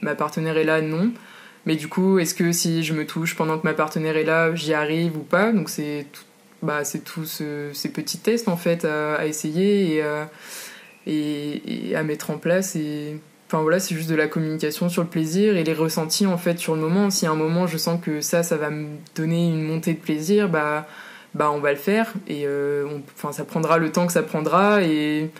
ma 0.00 0.14
partenaire 0.14 0.56
est 0.56 0.64
là 0.64 0.80
non. 0.80 1.12
Mais 1.66 1.76
du 1.76 1.88
coup 1.88 2.18
est-ce 2.18 2.34
que 2.34 2.50
si 2.52 2.82
je 2.82 2.94
me 2.94 3.06
touche 3.06 3.36
pendant 3.36 3.58
que 3.58 3.66
ma 3.66 3.74
partenaire 3.74 4.16
est 4.16 4.24
là 4.24 4.54
j'y 4.54 4.74
arrive 4.74 5.16
ou 5.16 5.22
pas? 5.22 5.52
Donc 5.52 5.68
c'est 5.68 6.06
bah 6.62 6.84
c'est 6.84 7.04
tous 7.04 7.42
ces 7.72 7.92
petits 7.92 8.18
tests 8.18 8.48
en 8.48 8.56
fait 8.56 8.84
à, 8.84 9.26
essayer 9.26 9.96
et, 9.96 10.04
et, 11.06 11.90
et, 11.90 11.96
à 11.96 12.02
mettre 12.02 12.30
en 12.30 12.38
place 12.38 12.76
et 12.76 13.20
Enfin 13.52 13.62
voilà, 13.62 13.80
c'est 13.80 13.96
juste 13.96 14.08
de 14.08 14.14
la 14.14 14.28
communication 14.28 14.88
sur 14.88 15.02
le 15.02 15.08
plaisir 15.08 15.56
et 15.56 15.64
les 15.64 15.72
ressentis 15.72 16.24
en 16.24 16.38
fait 16.38 16.56
sur 16.60 16.76
le 16.76 16.80
moment. 16.80 17.10
Si 17.10 17.26
à 17.26 17.32
un 17.32 17.34
moment 17.34 17.66
je 17.66 17.78
sens 17.78 18.00
que 18.00 18.20
ça, 18.20 18.44
ça 18.44 18.56
va 18.56 18.70
me 18.70 18.86
donner 19.16 19.48
une 19.48 19.64
montée 19.64 19.92
de 19.92 19.98
plaisir, 19.98 20.48
bah, 20.48 20.86
bah 21.34 21.50
on 21.52 21.60
va 21.60 21.70
le 21.70 21.78
faire 21.78 22.12
et 22.26 22.42
euh, 22.46 22.86
enfin 23.16 23.32
ça 23.32 23.44
prendra 23.44 23.78
le 23.78 23.92
temps 23.92 24.06
que 24.06 24.12
ça 24.12 24.22
prendra 24.22 24.82
et 24.82 25.30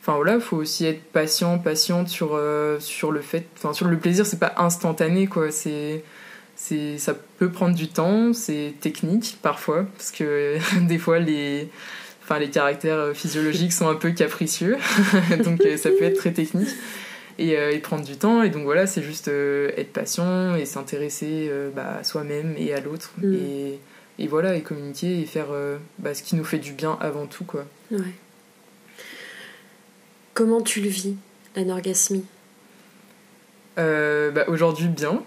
enfin 0.00 0.14
voilà, 0.16 0.40
faut 0.40 0.56
aussi 0.56 0.86
être 0.86 1.02
patient, 1.12 1.58
patiente 1.58 2.08
sur 2.08 2.30
euh, 2.34 2.78
sur 2.80 3.12
le 3.12 3.20
fait, 3.20 3.46
enfin 3.56 3.72
sur 3.72 3.88
le 3.88 3.98
plaisir, 3.98 4.26
c'est 4.26 4.40
pas 4.40 4.54
instantané 4.56 5.26
quoi. 5.26 5.50
C'est 5.50 6.04
c'est 6.56 6.98
ça 6.98 7.14
peut 7.38 7.50
prendre 7.50 7.74
du 7.74 7.88
temps, 7.88 8.32
c'est 8.32 8.74
technique 8.80 9.38
parfois 9.42 9.86
parce 9.96 10.10
que 10.10 10.58
des 10.86 10.98
fois 10.98 11.18
les 11.18 11.68
enfin 12.22 12.38
les 12.38 12.50
caractères 12.50 13.12
physiologiques 13.14 13.72
sont 13.72 13.88
un 13.88 13.96
peu 13.96 14.12
capricieux, 14.12 14.78
donc 15.44 15.62
ça 15.76 15.90
peut 15.90 16.04
être 16.04 16.16
très 16.16 16.32
technique 16.32 16.70
et, 17.38 17.56
euh, 17.56 17.72
et, 17.72 17.78
prendre 17.78 18.04
du 18.04 18.16
temps. 18.16 18.42
Et 18.42 18.50
donc 18.50 18.64
voilà, 18.64 18.86
c'est 18.86 19.02
juste 19.02 19.28
euh, 19.28 19.70
être 19.76 19.92
patient 19.92 20.54
et 20.54 20.64
s'intéresser 20.64 21.48
euh, 21.50 21.70
bah, 21.74 21.98
à 22.00 22.04
soi-même 22.04 22.54
et 22.56 22.72
à 22.72 22.80
l'autre. 22.80 23.12
Mm. 23.18 23.34
Et, 23.34 23.78
et, 24.18 24.26
voilà, 24.26 24.54
et 24.54 24.62
communiquer 24.62 25.20
et 25.20 25.26
faire 25.26 25.46
bah, 25.98 26.14
ce 26.14 26.22
qui 26.22 26.36
nous 26.36 26.44
fait 26.44 26.58
du 26.58 26.72
bien 26.72 26.98
avant 27.00 27.26
tout. 27.26 27.44
Quoi. 27.44 27.64
Ouais. 27.90 27.98
Comment 30.34 30.62
tu 30.62 30.80
le 30.80 30.88
vis, 30.88 31.16
l'anorgasmie? 31.56 32.24
Bah, 33.76 34.44
Aujourd'hui, 34.48 34.88
bien. 34.88 35.22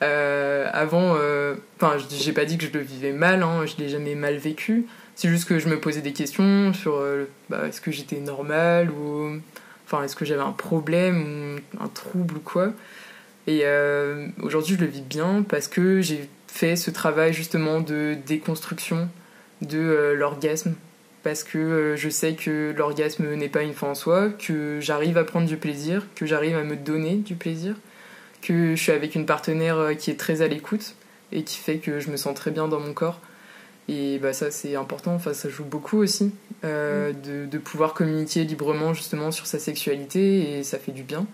avant, 0.00 1.16
enfin, 1.76 1.96
j'ai 2.10 2.32
pas 2.32 2.44
dit 2.44 2.58
que 2.58 2.64
je 2.64 2.72
le 2.72 2.80
vivais 2.80 3.12
mal, 3.12 3.42
hein, 3.42 3.66
je 3.66 3.76
l'ai 3.82 3.88
jamais 3.88 4.14
mal 4.14 4.36
vécu. 4.36 4.86
C'est 5.14 5.28
juste 5.28 5.46
que 5.46 5.58
je 5.58 5.68
me 5.68 5.78
posais 5.78 6.00
des 6.00 6.12
questions 6.12 6.72
sur 6.72 7.02
bah, 7.50 7.66
est-ce 7.68 7.80
que 7.80 7.90
j'étais 7.90 8.20
normale 8.20 8.90
ou 8.90 9.40
Enfin, 9.90 10.04
est-ce 10.04 10.14
que 10.14 10.24
j'avais 10.24 10.42
un 10.42 10.52
problème 10.52 11.58
ou 11.74 11.82
un 11.82 11.88
trouble 11.88 12.36
ou 12.36 12.40
quoi 12.40 12.72
Et 13.48 13.62
euh, 13.64 14.28
aujourd'hui, 14.40 14.76
je 14.76 14.80
le 14.80 14.86
vis 14.86 15.00
bien 15.00 15.42
parce 15.42 15.66
que 15.66 16.00
j'ai 16.00 16.28
fait 16.52 16.76
ce 16.76 16.90
travail 16.90 17.32
justement 17.32 17.80
de 17.80 18.16
déconstruction 18.26 19.08
de 19.62 19.78
euh, 19.78 20.14
l'orgasme. 20.14 20.74
Parce 21.22 21.44
que 21.44 21.58
euh, 21.58 21.96
je 21.96 22.08
sais 22.08 22.34
que 22.34 22.74
l'orgasme 22.76 23.34
n'est 23.34 23.48
pas 23.48 23.62
une 23.62 23.74
fin 23.74 23.88
en 23.88 23.94
soi, 23.94 24.30
que 24.30 24.78
j'arrive 24.80 25.18
à 25.18 25.24
prendre 25.24 25.46
du 25.46 25.56
plaisir, 25.56 26.06
que 26.14 26.24
j'arrive 26.24 26.56
à 26.56 26.64
me 26.64 26.76
donner 26.76 27.16
du 27.16 27.34
plaisir, 27.34 27.74
que 28.40 28.74
je 28.74 28.82
suis 28.82 28.92
avec 28.92 29.14
une 29.14 29.26
partenaire 29.26 29.90
qui 29.98 30.10
est 30.10 30.18
très 30.18 30.40
à 30.40 30.48
l'écoute 30.48 30.94
et 31.32 31.42
qui 31.44 31.58
fait 31.58 31.76
que 31.76 32.00
je 32.00 32.10
me 32.10 32.16
sens 32.16 32.34
très 32.34 32.50
bien 32.50 32.68
dans 32.68 32.80
mon 32.80 32.94
corps. 32.94 33.20
Et 33.90 34.18
bah, 34.18 34.32
ça, 34.32 34.52
c'est 34.52 34.76
important, 34.76 35.14
enfin, 35.14 35.34
ça 35.34 35.48
joue 35.48 35.64
beaucoup 35.64 35.98
aussi, 35.98 36.32
euh, 36.64 37.12
mm. 37.12 37.48
de, 37.48 37.58
pouvoir 37.58 37.92
communiquer 37.92 38.44
librement 38.44 38.94
justement 38.94 39.32
sur 39.32 39.46
sa 39.46 39.58
sexualité 39.58 40.58
et 40.58 40.62
ça 40.62 40.78
fait 40.78 40.92
du 40.92 41.02
bien. 41.02 41.26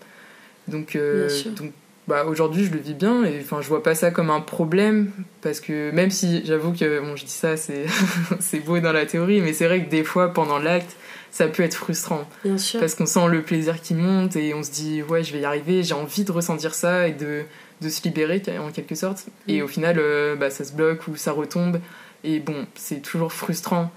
Donc, 0.67 0.95
euh, 0.95 1.29
donc 1.55 1.71
bah, 2.07 2.25
aujourd'hui, 2.25 2.63
je 2.63 2.71
le 2.71 2.79
vis 2.79 2.93
bien 2.93 3.23
et 3.25 3.39
enfin, 3.41 3.61
je 3.61 3.67
vois 3.67 3.83
pas 3.83 3.93
ça 3.93 4.11
comme 4.11 4.29
un 4.29 4.39
problème 4.39 5.11
parce 5.41 5.59
que 5.59 5.91
même 5.91 6.09
si 6.09 6.45
j'avoue 6.45 6.71
que, 6.71 7.01
bon, 7.01 7.15
je 7.15 7.25
dis 7.25 7.31
ça, 7.31 7.57
c'est, 7.57 7.85
c'est 8.39 8.59
beau 8.59 8.79
dans 8.79 8.93
la 8.93 9.05
théorie, 9.05 9.41
mais 9.41 9.53
c'est 9.53 9.65
vrai 9.65 9.83
que 9.83 9.89
des 9.89 10.03
fois, 10.03 10.33
pendant 10.33 10.57
l'acte, 10.57 10.95
ça 11.31 11.47
peut 11.47 11.63
être 11.63 11.75
frustrant. 11.75 12.27
Bien 12.45 12.57
sûr. 12.57 12.79
Parce 12.79 12.95
qu'on 12.95 13.05
sent 13.05 13.27
le 13.27 13.41
plaisir 13.41 13.81
qui 13.81 13.93
monte 13.93 14.37
et 14.37 14.53
on 14.53 14.63
se 14.63 14.71
dit, 14.71 15.03
ouais, 15.03 15.23
je 15.23 15.33
vais 15.33 15.41
y 15.41 15.45
arriver, 15.45 15.83
j'ai 15.83 15.93
envie 15.93 16.23
de 16.23 16.31
ressentir 16.31 16.73
ça 16.73 17.09
et 17.09 17.11
de, 17.11 17.43
de 17.81 17.89
se 17.89 18.01
libérer 18.03 18.41
en 18.57 18.71
quelque 18.71 18.95
sorte. 18.95 19.25
Et 19.47 19.61
mm. 19.61 19.65
au 19.65 19.67
final, 19.67 19.97
euh, 19.99 20.35
bah, 20.35 20.49
ça 20.49 20.63
se 20.63 20.73
bloque 20.73 21.07
ou 21.07 21.17
ça 21.17 21.33
retombe. 21.33 21.79
Et 22.23 22.39
bon, 22.39 22.65
c'est 22.75 23.01
toujours 23.01 23.33
frustrant. 23.33 23.91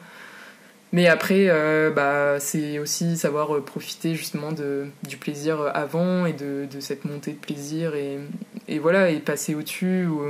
Mais 0.93 1.07
après, 1.07 1.47
euh, 1.49 1.91
bah, 1.91 2.41
c'est 2.41 2.81
aussi 2.81 3.17
savoir 3.17 3.55
euh, 3.55 3.61
profiter 3.61 4.17
justement 4.17 4.51
de, 4.51 4.87
du 5.07 5.17
plaisir 5.17 5.71
avant 5.73 6.27
et 6.27 6.33
de, 6.33 6.67
de, 6.71 6.81
cette 6.81 7.05
montée 7.05 7.33
de 7.33 7.39
plaisir 7.39 7.95
et, 7.95 8.19
et 8.67 8.81
voilà, 8.81 9.11
et 9.11 9.21
passer 9.21 9.55
au-dessus 9.55 10.07
ou, 10.07 10.23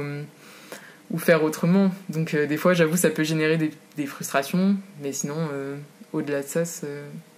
ou, 1.11 1.19
faire 1.19 1.43
autrement. 1.45 1.91
Donc 2.11 2.35
euh, 2.35 2.47
des 2.47 2.59
fois, 2.59 2.75
j'avoue, 2.75 2.97
ça 2.99 3.09
peut 3.09 3.25
générer 3.25 3.57
des, 3.57 3.71
des 3.97 4.07
frustrations, 4.07 4.77
mais 5.03 5.13
sinon, 5.13 5.49
au-delà 6.13 6.43
de 6.43 6.47
ça, 6.47 6.63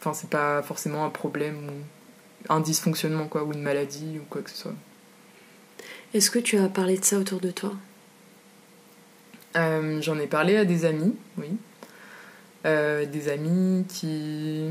enfin, 0.00 0.14
c'est 0.14 0.30
pas 0.30 0.62
forcément 0.62 1.04
un 1.04 1.10
problème 1.10 1.56
ou 1.68 2.52
un 2.52 2.60
dysfonctionnement, 2.60 3.28
quoi, 3.28 3.44
ou 3.44 3.52
une 3.52 3.62
maladie 3.62 4.18
ou 4.18 4.24
quoi 4.28 4.42
que 4.42 4.50
ce 4.50 4.56
soit. 4.56 4.74
Est-ce 6.12 6.30
que 6.30 6.40
tu 6.40 6.58
as 6.58 6.68
parlé 6.68 6.98
de 6.98 7.04
ça 7.04 7.18
autour 7.18 7.40
de 7.40 7.50
toi? 7.50 7.72
Euh, 9.56 10.00
J'en 10.02 10.18
ai 10.18 10.26
parlé 10.26 10.56
à 10.56 10.64
des 10.64 10.84
amis, 10.84 11.14
oui. 11.38 11.56
Euh, 12.64 13.06
des 13.06 13.28
amis 13.28 13.84
qui. 13.88 14.70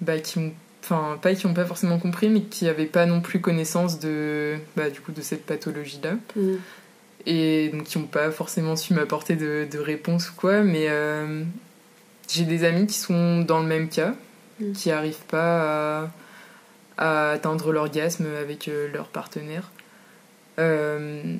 Bah, 0.00 0.18
qui 0.18 0.38
ont. 0.38 0.52
Enfin, 0.84 1.16
pas 1.22 1.32
qui 1.34 1.46
n'ont 1.46 1.54
pas 1.54 1.64
forcément 1.64 1.98
compris, 1.98 2.28
mais 2.28 2.42
qui 2.42 2.64
n'avaient 2.64 2.86
pas 2.86 3.06
non 3.06 3.20
plus 3.20 3.40
connaissance 3.40 4.00
de, 4.00 4.56
bah, 4.76 4.90
du 4.90 5.00
coup, 5.00 5.12
de 5.12 5.20
cette 5.20 5.46
pathologie-là. 5.46 6.14
Mm. 6.34 6.54
Et 7.24 7.68
donc 7.68 7.84
qui 7.84 7.98
n'ont 7.98 8.06
pas 8.06 8.32
forcément 8.32 8.74
su 8.74 8.94
m'apporter 8.94 9.36
de, 9.36 9.68
de 9.70 9.78
réponse 9.78 10.30
ou 10.30 10.32
quoi, 10.34 10.62
mais 10.62 10.86
euh, 10.88 11.44
j'ai 12.28 12.44
des 12.44 12.64
amis 12.64 12.88
qui 12.88 12.98
sont 12.98 13.42
dans 13.42 13.60
le 13.60 13.66
même 13.66 13.88
cas, 13.88 14.16
mm. 14.58 14.72
qui 14.72 14.88
n'arrivent 14.88 15.24
pas 15.28 16.02
à, 16.02 16.10
à 16.98 17.30
atteindre 17.30 17.72
l'orgasme 17.72 18.26
avec 18.40 18.66
euh, 18.66 18.88
leur 18.92 19.06
partenaire. 19.06 19.70
Euh, 20.58 21.36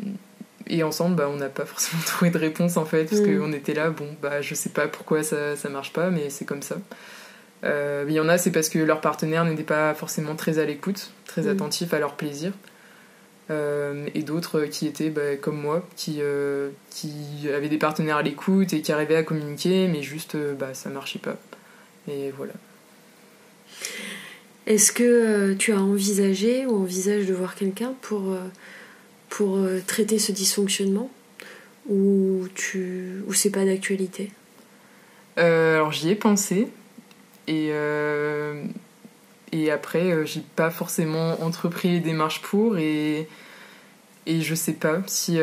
et 0.69 0.83
ensemble, 0.83 1.17
bah, 1.17 1.29
on 1.29 1.37
n'a 1.37 1.49
pas 1.49 1.65
forcément 1.65 2.03
trouvé 2.07 2.31
de 2.31 2.39
réponse 2.39 2.77
en 2.77 2.85
fait, 2.85 3.05
parce 3.05 3.23
mm. 3.23 3.39
qu'on 3.39 3.53
était 3.53 3.75
là, 3.75 3.91
bon, 3.91 4.09
bah, 4.21 4.41
je 4.41 4.55
sais 4.55 4.71
pas 4.71 4.89
pourquoi 4.89 5.23
ça, 5.23 5.57
ça 5.57 5.69
marche 5.69 5.93
pas, 5.93 6.11
mais 6.11 6.31
c'est 6.31 6.45
comme 6.45 6.63
ça. 6.63 6.77
Euh, 7.65 8.05
il 8.09 8.15
y 8.15 8.21
en 8.21 8.29
a, 8.29 8.39
c'est 8.39 8.51
parce 8.51 8.69
que 8.69 8.79
leur 8.79 9.01
partenaire 9.01 9.45
n'était 9.45 9.63
pas 9.63 9.95
forcément 9.95 10.35
très 10.35 10.59
à 10.59 10.65
l'écoute, 10.65 11.13
très 11.27 11.43
mm. 11.43 11.49
attentif 11.49 11.95
à 11.95 11.99
leur 11.99 12.15
plaisir. 12.15 12.53
Euh, 13.51 14.07
et 14.15 14.23
d'autres 14.23 14.63
qui 14.63 14.87
étaient 14.87 15.11
bah, 15.11 15.37
comme 15.41 15.61
moi, 15.61 15.87
qui, 15.97 16.19
euh, 16.21 16.71
qui 16.91 17.49
avaient 17.55 17.69
des 17.69 17.79
partenaires 17.79 18.17
à 18.17 18.23
l'écoute 18.23 18.73
et 18.73 18.83
qui 18.83 18.93
arrivaient 18.93 19.17
à 19.17 19.23
communiquer, 19.23 19.89
mais 19.89 20.03
juste 20.03 20.37
bah, 20.59 20.75
ça 20.75 20.91
marchait 20.91 21.19
pas. 21.19 21.37
Et 22.09 22.33
voilà. 22.37 22.53
Est-ce 24.67 24.93
que 24.93 25.55
tu 25.55 25.73
as 25.73 25.81
envisagé 25.81 26.67
ou 26.67 26.83
envisages 26.83 27.27
de 27.27 27.35
voir 27.35 27.57
quelqu'un 27.57 27.95
pour 28.01 28.37
pour 29.33 29.57
euh, 29.57 29.81
traiter 29.87 30.19
ce 30.19 30.31
dysfonctionnement 30.31 31.11
ou 31.89 32.47
tu 32.55 33.23
ou 33.27 33.33
c'est 33.33 33.51
pas 33.51 33.65
d'actualité? 33.65 34.31
Euh, 35.39 35.77
Alors 35.77 35.91
j'y 35.91 36.11
ai 36.11 36.15
pensé 36.15 36.69
et 37.49 37.69
euh, 37.71 38.63
et 39.51 39.71
après 39.71 40.27
j'ai 40.27 40.43
pas 40.55 40.71
forcément 40.71 41.43
entrepris 41.43 41.93
les 41.93 42.01
démarches 42.01 42.43
pour 42.43 42.77
et 42.77 43.27
et 44.27 44.41
je 44.43 44.55
sais 44.55 44.75
pas 44.75 45.03
si 45.07 45.39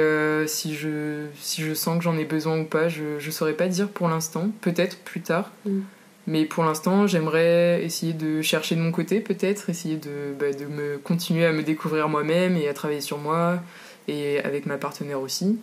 si 0.46 0.75
je 0.75 1.25
si 1.41 1.63
je 1.63 1.74
sens 1.74 1.98
que 1.98 2.03
j'en 2.03 2.17
ai 2.17 2.25
besoin 2.25 2.60
ou 2.60 2.65
pas. 2.65 2.89
Je 2.89 3.17
je 3.17 3.31
saurais 3.31 3.53
pas 3.53 3.67
dire 3.67 3.89
pour 3.89 4.08
l'instant. 4.08 4.51
Peut-être 4.62 4.98
plus 5.00 5.22
tard. 5.22 5.51
Mm. 5.65 5.79
Mais 6.28 6.46
pour 6.46 6.64
l'instant, 6.64 7.08
j'aimerais 7.08 7.84
essayer 7.84 8.14
de 8.14 8.42
chercher 8.42 8.76
de 8.76 8.82
mon 8.82 8.92
côté, 8.92 9.20
peut-être, 9.20 9.70
essayer 9.70 9.98
de, 9.98 10.34
bah, 10.40 10.52
de 10.52 10.66
me 10.66 10.98
continuer 10.98 11.46
à 11.46 11.52
me 11.52 11.64
découvrir 11.64 12.08
moi-même 12.08 12.56
et 12.56 12.68
à 12.68 12.74
travailler 12.74 13.02
sur 13.02 13.18
moi, 13.18 13.64
et 14.08 14.40
avec 14.42 14.66
ma 14.66 14.78
partenaire 14.78 15.22
aussi, 15.22 15.58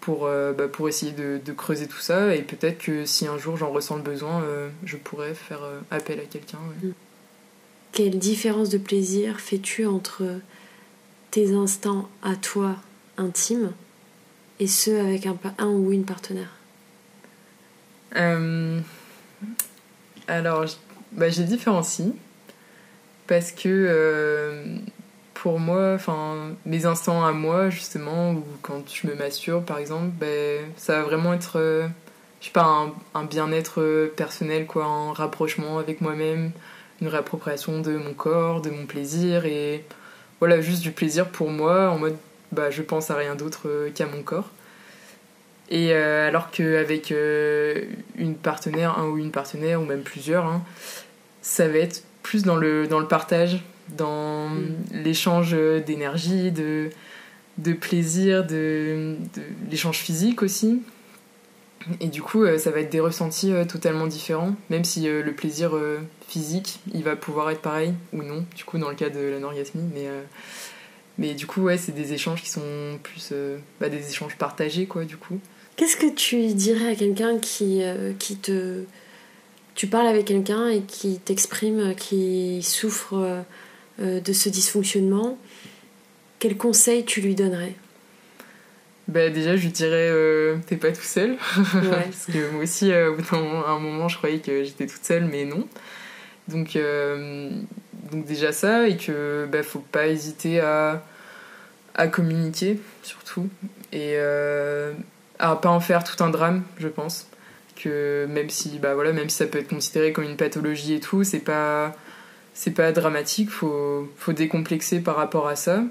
pour, 0.00 0.26
euh, 0.26 0.52
bah, 0.52 0.68
pour 0.68 0.88
essayer 0.88 1.12
de, 1.12 1.40
de, 1.44 1.52
creuser 1.52 1.86
tout 1.86 2.00
ça. 2.00 2.34
Et 2.34 2.42
peut-être 2.42 2.78
que 2.78 3.04
si 3.04 3.26
un 3.26 3.38
jour 3.38 3.56
j'en 3.56 3.70
ressens 3.70 3.96
le 3.96 4.02
besoin, 4.02 4.42
euh, 4.42 4.68
je 4.84 4.96
pourrais 4.96 5.34
faire 5.34 5.62
euh, 5.62 5.80
appel 5.90 6.18
à 6.18 6.24
quelqu'un. 6.24 6.58
Mm. 6.82 6.90
Quelle 7.92 8.18
différence 8.18 8.68
de 8.68 8.78
plaisir 8.78 9.40
fais-tu 9.40 9.84
entre 9.84 10.24
tes 11.30 11.52
instants 11.52 12.08
à 12.22 12.36
toi 12.36 12.76
intimes 13.16 13.72
et 14.58 14.66
ceux 14.66 14.98
avec 14.98 15.26
un, 15.26 15.36
un 15.58 15.68
ou 15.68 15.92
une 15.92 16.04
partenaire? 16.04 16.52
Alors, 20.30 20.64
bah, 21.12 21.28
j'ai 21.28 21.44
différencie. 21.44 22.12
parce 23.26 23.52
que 23.52 24.80
pour 25.42 25.58
moi, 25.58 25.94
enfin, 25.94 26.54
mes 26.66 26.84
instants 26.84 27.24
à 27.24 27.32
moi, 27.32 27.70
justement, 27.70 28.32
ou 28.32 28.44
quand 28.60 28.82
je 28.92 29.06
me 29.06 29.14
masturbe, 29.14 29.64
par 29.64 29.78
exemple, 29.78 30.10
ben, 30.20 30.66
ça 30.76 30.96
va 30.96 31.02
vraiment 31.02 31.32
être, 31.32 31.58
euh, 31.58 31.88
je 32.40 32.46
sais 32.46 32.52
pas, 32.52 32.92
un, 33.14 33.24
bien-être 33.24 34.12
personnel, 34.16 34.66
quoi, 34.66 34.84
un 34.84 35.14
rapprochement 35.14 35.78
avec 35.78 36.02
moi-même, 36.02 36.50
une 37.00 37.08
réappropriation 37.08 37.80
de 37.80 37.96
mon 37.96 38.12
corps, 38.12 38.60
de 38.60 38.68
mon 38.68 38.84
plaisir, 38.84 39.46
et 39.46 39.82
voilà, 40.40 40.60
juste 40.60 40.82
du 40.82 40.92
plaisir 40.92 41.26
pour 41.28 41.48
moi, 41.50 41.88
en 41.88 41.98
mode, 41.98 42.16
bah, 42.52 42.70
je 42.70 42.82
pense 42.82 43.10
à 43.10 43.16
rien 43.16 43.34
d'autre 43.34 43.62
euh, 43.66 43.90
qu'à 43.94 44.06
mon 44.06 44.22
corps. 44.22 44.50
Et 45.70 45.92
euh, 45.92 46.26
alors 46.26 46.50
qu'avec 46.50 47.10
une 47.10 48.34
partenaire, 48.34 48.98
un 48.98 49.08
ou 49.08 49.18
une 49.18 49.30
partenaire, 49.30 49.80
ou 49.80 49.84
même 49.84 50.02
plusieurs, 50.02 50.46
hein, 50.46 50.62
ça 51.42 51.68
va 51.68 51.78
être 51.78 52.02
plus 52.22 52.42
dans 52.42 52.56
le, 52.56 52.86
dans 52.86 52.98
le 52.98 53.06
partage, 53.06 53.62
dans 53.96 54.48
mm. 54.48 54.76
l'échange 54.92 55.56
d'énergie, 55.86 56.50
de, 56.50 56.90
de 57.58 57.72
plaisir, 57.72 58.44
de, 58.46 59.16
l'échange 59.70 59.98
physique 59.98 60.42
aussi. 60.42 60.82
Et 62.00 62.08
du 62.08 62.20
coup, 62.22 62.44
euh, 62.44 62.58
ça 62.58 62.70
va 62.70 62.80
être 62.80 62.90
des 62.90 63.00
ressentis 63.00 63.52
euh, 63.52 63.64
totalement 63.64 64.06
différents, 64.06 64.54
même 64.68 64.84
si 64.84 65.08
euh, 65.08 65.22
le 65.22 65.32
plaisir 65.32 65.72
physique, 66.28 66.80
il 66.92 67.02
va 67.02 67.16
pouvoir 67.16 67.50
être 67.50 67.62
pareil 67.62 67.94
ou 68.12 68.22
non, 68.22 68.44
du 68.54 68.64
coup, 68.64 68.78
dans 68.78 68.90
le 68.90 68.94
cas 68.94 69.10
de 69.10 69.20
l'anorgasmie. 69.20 69.88
Mais, 69.94 70.06
mais 71.18 71.34
du 71.34 71.46
coup, 71.46 71.62
ouais, 71.62 71.78
c'est 71.78 71.92
des 71.92 72.12
échanges 72.12 72.42
qui 72.42 72.50
sont 72.50 72.98
plus 73.02 73.32
bah, 73.80 73.88
des 73.88 74.08
échanges 74.10 74.36
partagés, 74.36 74.86
quoi, 74.86 75.04
du 75.04 75.16
coup. 75.16 75.40
Qu'est-ce 75.76 75.96
que 75.96 76.12
tu 76.12 76.46
dirais 76.48 76.92
à 76.92 76.94
quelqu'un 76.94 77.38
qui, 77.38 77.82
qui 78.18 78.36
te. 78.36 78.84
Tu 79.74 79.86
parles 79.86 80.08
avec 80.08 80.26
quelqu'un 80.26 80.68
et 80.68 80.82
qui 80.82 81.18
t'exprime, 81.18 81.94
qui 81.94 82.62
souffre 82.62 83.44
euh, 84.00 84.18
de 84.20 84.32
ce 84.32 84.48
dysfonctionnement, 84.48 85.38
quel 86.38 86.56
conseil 86.56 87.04
tu 87.04 87.20
lui 87.20 87.34
donnerais? 87.34 87.74
Bah 89.08 89.28
déjà 89.28 89.56
je 89.56 89.62
lui 89.62 89.72
dirais 89.72 90.08
euh, 90.10 90.56
t'es 90.66 90.76
pas 90.76 90.92
tout 90.92 91.02
seul. 91.02 91.36
Parce 91.54 92.26
que 92.32 92.50
moi 92.52 92.62
aussi 92.62 92.92
euh, 92.92 93.12
à 93.32 93.70
un 93.72 93.78
moment 93.78 94.08
je 94.08 94.16
croyais 94.16 94.38
que 94.38 94.64
j'étais 94.64 94.86
toute 94.86 95.04
seule 95.04 95.26
mais 95.26 95.44
non. 95.44 95.68
Donc 96.48 96.78
donc 98.10 98.24
déjà 98.24 98.52
ça 98.52 98.88
et 98.88 98.96
que 98.96 99.46
bah, 99.52 99.62
faut 99.62 99.84
pas 99.92 100.06
hésiter 100.06 100.60
à 100.60 101.04
à 101.94 102.08
communiquer 102.08 102.80
surtout. 103.02 103.48
Et 103.92 104.14
à 105.40 105.56
pas 105.56 105.70
en 105.70 105.80
faire 105.80 106.04
tout 106.04 106.22
un 106.22 106.30
drame 106.30 106.62
je 106.78 106.88
pense. 106.88 107.26
Que 107.76 108.26
même 108.28 108.50
si 108.50 108.78
bah 108.78 108.94
voilà 108.94 109.12
même 109.12 109.30
si 109.30 109.36
ça 109.36 109.46
peut 109.46 109.58
être 109.58 109.68
considéré 109.68 110.12
comme 110.12 110.24
une 110.24 110.36
pathologie 110.36 110.94
et 110.94 111.00
tout 111.00 111.24
c'est 111.24 111.40
pas 111.40 111.94
c'est 112.52 112.72
pas 112.72 112.92
dramatique, 112.92 113.50
faut, 113.50 114.08
faut 114.16 114.32
décomplexer 114.32 115.00
par 115.00 115.16
rapport 115.16 115.48
à 115.48 115.56
ça. 115.56 115.82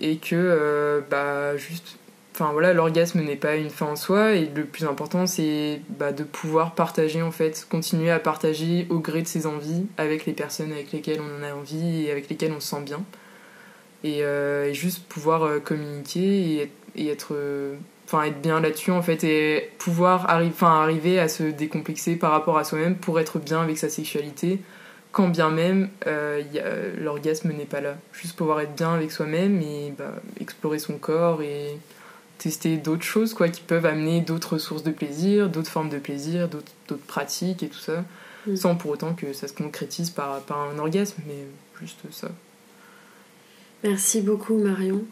Et 0.00 0.18
que 0.18 0.34
euh, 0.34 1.00
bah 1.10 1.56
juste 1.56 1.98
enfin 2.34 2.52
voilà 2.52 2.72
l'orgasme 2.72 3.20
n'est 3.20 3.36
pas 3.36 3.56
une 3.56 3.70
fin 3.70 3.86
en 3.86 3.96
soi 3.96 4.34
et 4.34 4.46
le 4.54 4.64
plus 4.64 4.84
important 4.84 5.26
c'est 5.26 5.80
bah, 5.88 6.12
de 6.12 6.22
pouvoir 6.22 6.76
partager 6.76 7.20
en 7.20 7.32
fait 7.32 7.66
continuer 7.68 8.12
à 8.12 8.20
partager 8.20 8.86
au 8.90 9.00
gré 9.00 9.22
de 9.22 9.26
ses 9.26 9.46
envies 9.46 9.86
avec 9.96 10.24
les 10.24 10.34
personnes 10.34 10.70
avec 10.70 10.92
lesquelles 10.92 11.20
on 11.20 11.40
en 11.40 11.42
a 11.42 11.52
envie 11.52 12.04
et 12.04 12.12
avec 12.12 12.28
lesquelles 12.28 12.52
on 12.52 12.60
se 12.60 12.68
sent 12.68 12.82
bien. 12.82 13.02
Et, 14.04 14.22
euh, 14.22 14.72
juste 14.72 15.04
pouvoir 15.08 15.42
euh, 15.42 15.58
communiquer 15.58 16.70
et, 16.94 17.08
être 17.08 17.34
enfin 18.08 18.24
être 18.24 18.40
bien 18.40 18.60
là-dessus 18.60 18.90
en 18.90 19.02
fait 19.02 19.22
et 19.22 19.70
pouvoir 19.78 20.30
arri 20.30 20.50
arriver 20.62 21.20
à 21.20 21.28
se 21.28 21.44
décomplexer 21.44 22.16
par 22.16 22.32
rapport 22.32 22.56
à 22.56 22.64
soi-même 22.64 22.96
pour 22.96 23.20
être 23.20 23.38
bien 23.38 23.60
avec 23.60 23.76
sa 23.76 23.90
sexualité 23.90 24.60
quand 25.12 25.28
bien 25.28 25.50
même 25.50 25.88
euh, 26.06 26.42
l'orgasme 26.98 27.52
n'est 27.52 27.64
pas 27.64 27.80
là. 27.80 27.96
Juste 28.12 28.36
pouvoir 28.36 28.60
être 28.60 28.74
bien 28.74 28.94
avec 28.94 29.10
soi-même 29.10 29.60
et 29.60 29.92
bah, 29.96 30.14
explorer 30.40 30.78
son 30.78 30.98
corps 30.98 31.42
et 31.42 31.78
tester 32.38 32.76
d'autres 32.76 33.02
choses 33.02 33.34
quoi, 33.34 33.48
qui 33.48 33.62
peuvent 33.62 33.86
amener 33.86 34.20
d'autres 34.20 34.58
sources 34.58 34.84
de 34.84 34.92
plaisir, 34.92 35.48
d'autres 35.48 35.70
formes 35.70 35.88
de 35.88 35.98
plaisir, 35.98 36.48
d'autres 36.48 37.04
pratiques 37.06 37.62
et 37.62 37.68
tout 37.68 37.78
ça, 37.78 38.04
mm. 38.46 38.56
sans 38.56 38.76
pour 38.76 38.92
autant 38.92 39.14
que 39.14 39.32
ça 39.32 39.48
se 39.48 39.54
concrétise 39.54 40.10
par, 40.10 40.40
par 40.42 40.60
un 40.60 40.78
orgasme, 40.78 41.20
mais 41.26 41.46
juste 41.80 41.98
ça. 42.12 42.28
Merci 43.84 44.22
beaucoup 44.22 44.58
Marion. 44.58 45.04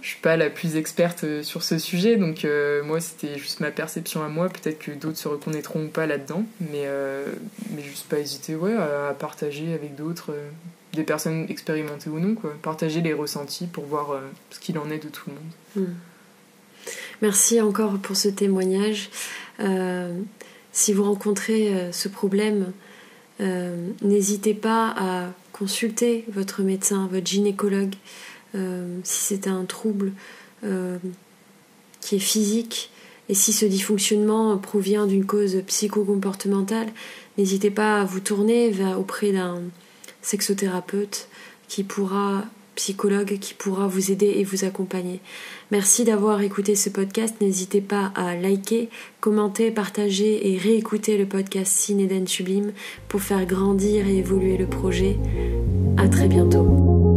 Je 0.00 0.06
suis 0.06 0.20
pas 0.20 0.36
la 0.36 0.48
plus 0.48 0.76
experte 0.76 1.24
euh, 1.24 1.42
sur 1.42 1.64
ce 1.64 1.76
sujet, 1.78 2.16
donc 2.16 2.44
euh, 2.44 2.84
moi 2.84 3.00
c'était 3.00 3.36
juste 3.36 3.58
ma 3.58 3.72
perception 3.72 4.22
à 4.22 4.28
moi. 4.28 4.48
Peut-être 4.48 4.78
que 4.78 4.92
d'autres 4.92 5.18
se 5.18 5.26
reconnaîtront 5.26 5.86
ou 5.86 5.88
pas 5.88 6.06
là-dedans, 6.06 6.44
mais, 6.60 6.84
euh, 6.84 7.26
mais 7.74 7.82
juste 7.82 8.08
pas 8.08 8.20
hésiter 8.20 8.54
ouais, 8.54 8.74
à, 8.74 9.12
partager 9.18 9.74
avec 9.74 9.96
d'autres, 9.96 10.32
des 10.92 11.02
personnes 11.02 11.46
expérimentées 11.48 12.08
ou 12.08 12.20
non, 12.20 12.36
quoi. 12.36 12.54
partager 12.62 13.00
les 13.00 13.12
ressentis 13.12 13.66
pour 13.66 13.84
voir 13.86 14.20
ce 14.50 14.60
qu'il 14.60 14.78
en 14.78 14.88
est 14.88 15.02
de 15.02 15.08
tout 15.08 15.28
le 15.28 15.34
monde. 15.34 15.88
Hmm. 15.88 15.94
Merci 17.22 17.60
encore 17.60 17.98
pour 17.98 18.16
ce 18.16 18.28
témoignage. 18.28 19.10
si 20.70 20.92
vous 20.92 21.02
rencontrez 21.02 21.90
ce 21.90 22.08
problème, 22.08 22.72
n'hésitez 23.40 24.54
pas 24.54 24.94
à 24.96 25.32
consultez 25.56 26.24
votre 26.28 26.62
médecin, 26.62 27.08
votre 27.10 27.26
gynécologue, 27.26 27.94
euh, 28.54 28.98
si 29.04 29.22
c'est 29.22 29.48
un 29.48 29.64
trouble 29.64 30.12
euh, 30.64 30.98
qui 32.00 32.16
est 32.16 32.20
physique. 32.20 32.90
Et 33.28 33.34
si 33.34 33.52
ce 33.52 33.64
dysfonctionnement 33.66 34.56
provient 34.58 35.06
d'une 35.06 35.24
cause 35.24 35.62
psychocomportementale, 35.66 36.88
n'hésitez 37.38 37.70
pas 37.70 38.02
à 38.02 38.04
vous 38.04 38.20
tourner 38.20 38.72
auprès 38.96 39.32
d'un 39.32 39.62
sexothérapeute 40.22 41.28
qui 41.68 41.82
pourra 41.82 42.44
psychologue 42.76 43.38
qui 43.40 43.54
pourra 43.54 43.88
vous 43.88 44.12
aider 44.12 44.34
et 44.36 44.44
vous 44.44 44.64
accompagner. 44.64 45.20
Merci 45.72 46.04
d'avoir 46.04 46.42
écouté 46.42 46.76
ce 46.76 46.88
podcast. 46.88 47.34
N'hésitez 47.40 47.80
pas 47.80 48.12
à 48.14 48.36
liker, 48.36 48.88
commenter, 49.20 49.72
partager 49.72 50.52
et 50.52 50.56
réécouter 50.56 51.18
le 51.18 51.26
podcast 51.26 51.72
Cinéden 51.72 52.28
Sublime 52.28 52.72
pour 53.08 53.22
faire 53.22 53.44
grandir 53.46 54.06
et 54.06 54.18
évoluer 54.18 54.56
le 54.56 54.66
projet. 54.66 55.18
À 55.96 56.08
très 56.08 56.28
bientôt. 56.28 57.15